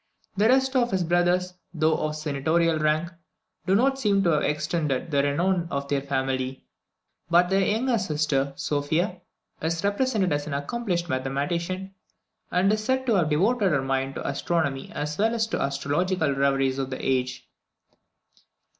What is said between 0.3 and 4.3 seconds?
The rest of his brothers, though of senatorial rank, do not seem